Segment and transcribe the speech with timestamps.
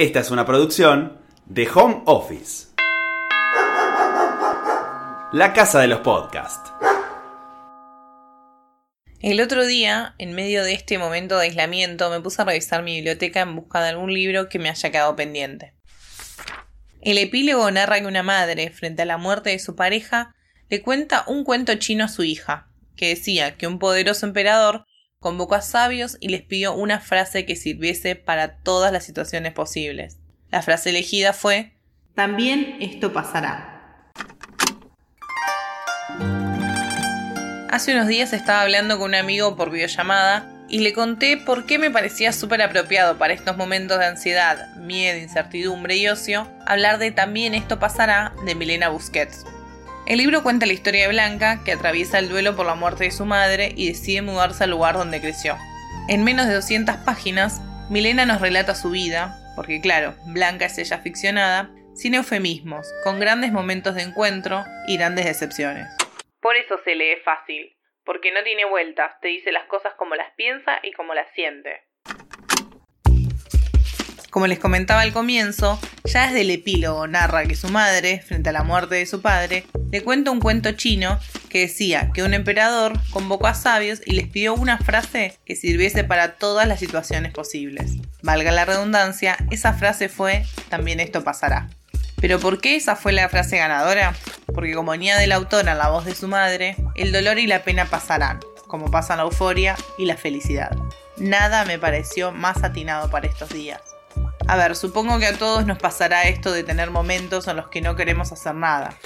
[0.00, 2.68] Esta es una producción de Home Office.
[5.30, 6.72] La casa de los podcasts.
[9.20, 12.94] El otro día, en medio de este momento de aislamiento, me puse a revisar mi
[12.94, 15.74] biblioteca en busca de algún libro que me haya quedado pendiente.
[17.02, 20.34] El epílogo narra que una madre, frente a la muerte de su pareja,
[20.70, 24.86] le cuenta un cuento chino a su hija, que decía que un poderoso emperador
[25.20, 30.16] convocó a sabios y les pidió una frase que sirviese para todas las situaciones posibles.
[30.50, 31.74] La frase elegida fue
[32.14, 34.08] También esto pasará.
[37.70, 41.78] Hace unos días estaba hablando con un amigo por videollamada y le conté por qué
[41.78, 47.10] me parecía súper apropiado para estos momentos de ansiedad, miedo, incertidumbre y ocio hablar de
[47.10, 49.44] También esto pasará de Milena Busquets.
[50.10, 53.12] El libro cuenta la historia de Blanca, que atraviesa el duelo por la muerte de
[53.12, 55.56] su madre y decide mudarse al lugar donde creció.
[56.08, 60.98] En menos de 200 páginas, Milena nos relata su vida, porque claro, Blanca es ella
[60.98, 65.86] ficcionada, sin eufemismos, con grandes momentos de encuentro y grandes decepciones.
[66.40, 70.32] Por eso se lee fácil, porque no tiene vueltas, te dice las cosas como las
[70.34, 71.84] piensa y como las siente.
[74.30, 78.52] Como les comentaba al comienzo, ya desde el epílogo narra que su madre, frente a
[78.52, 82.92] la muerte de su padre, le cuenta un cuento chino que decía que un emperador
[83.10, 87.96] convocó a sabios y les pidió una frase que sirviese para todas las situaciones posibles.
[88.22, 91.68] Valga la redundancia, esa frase fue también esto pasará.
[92.20, 94.14] Pero ¿por qué esa fue la frase ganadora?
[94.54, 97.64] Porque como añade el autor a la voz de su madre, el dolor y la
[97.64, 100.76] pena pasarán, como pasan la euforia y la felicidad.
[101.16, 103.80] Nada me pareció más atinado para estos días.
[104.50, 107.80] A ver, supongo que a todos nos pasará esto de tener momentos en los que
[107.80, 108.98] no queremos hacer nada.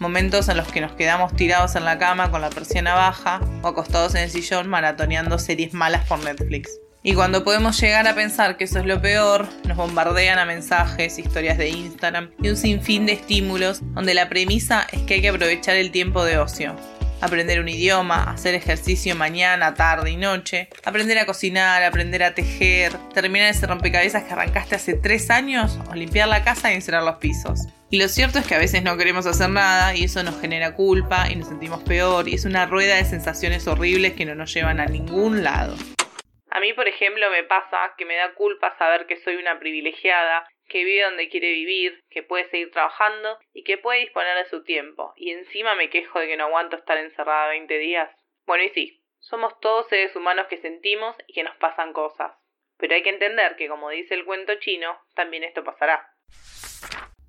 [0.00, 3.68] Momentos en los que nos quedamos tirados en la cama con la persiana baja o
[3.68, 6.78] acostados en el sillón maratoneando series malas por Netflix.
[7.02, 11.18] Y cuando podemos llegar a pensar que eso es lo peor, nos bombardean a mensajes,
[11.18, 15.30] historias de Instagram y un sinfín de estímulos donde la premisa es que hay que
[15.30, 16.76] aprovechar el tiempo de ocio.
[17.20, 22.92] Aprender un idioma, hacer ejercicio mañana, tarde y noche, aprender a cocinar, aprender a tejer,
[23.12, 27.16] terminar ese rompecabezas que arrancaste hace tres años o limpiar la casa y encerrar los
[27.16, 27.66] pisos.
[27.90, 30.74] Y lo cierto es que a veces no queremos hacer nada y eso nos genera
[30.74, 34.52] culpa y nos sentimos peor y es una rueda de sensaciones horribles que no nos
[34.52, 35.74] llevan a ningún lado.
[36.50, 40.46] A mí, por ejemplo, me pasa que me da culpa saber que soy una privilegiada,
[40.68, 44.62] que vive donde quiere vivir, que puede seguir trabajando y que puede disponer de su
[44.62, 45.12] tiempo.
[45.16, 48.10] Y encima me quejo de que no aguanto estar encerrada 20 días.
[48.46, 52.32] Bueno, y sí, somos todos seres humanos que sentimos y que nos pasan cosas.
[52.76, 56.14] Pero hay que entender que, como dice el cuento chino, también esto pasará.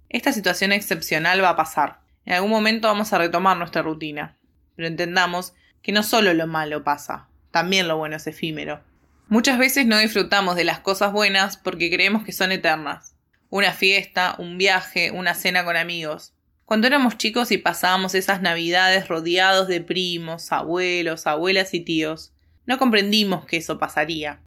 [0.10, 2.00] Esta situación excepcional va a pasar.
[2.26, 4.38] En algún momento vamos a retomar nuestra rutina.
[4.76, 8.84] Pero entendamos que no solo lo malo pasa, también lo bueno es efímero.
[9.28, 13.16] Muchas veces no disfrutamos de las cosas buenas porque creemos que son eternas.
[13.52, 16.36] Una fiesta, un viaje, una cena con amigos.
[16.66, 22.32] Cuando éramos chicos y pasábamos esas navidades rodeados de primos, abuelos, abuelas y tíos,
[22.68, 24.40] no comprendimos que eso pasaría.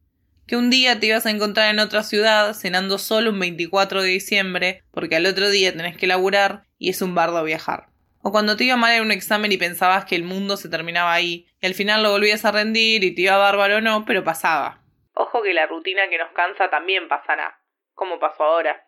[0.47, 4.09] Que un día te ibas a encontrar en otra ciudad cenando solo un 24 de
[4.09, 7.89] diciembre porque al otro día tenés que laburar y es un bardo viajar.
[8.23, 11.13] O cuando te iba mal en un examen y pensabas que el mundo se terminaba
[11.13, 14.23] ahí y al final lo volvías a rendir y te iba bárbaro o no, pero
[14.23, 14.79] pasaba.
[15.15, 17.59] Ojo que la rutina que nos cansa también pasará,
[17.95, 18.87] como pasó ahora.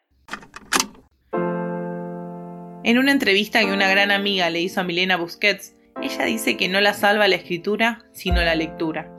[2.84, 6.68] En una entrevista que una gran amiga le hizo a Milena Busquets, ella dice que
[6.68, 9.10] no la salva la escritura, sino la lectura.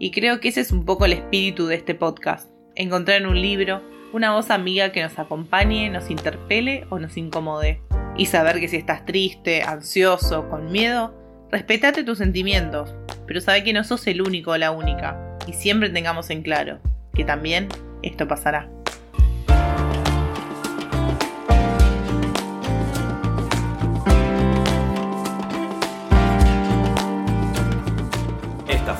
[0.00, 2.50] Y creo que ese es un poco el espíritu de este podcast.
[2.74, 3.80] Encontrar en un libro
[4.12, 7.80] una voz amiga que nos acompañe, nos interpele o nos incomode.
[8.16, 11.14] Y saber que si estás triste, ansioso, con miedo,
[11.52, 12.92] respetate tus sentimientos,
[13.28, 16.80] pero sabe que no sos el único o la única, y siempre tengamos en claro
[17.14, 17.68] que también
[18.02, 18.68] esto pasará.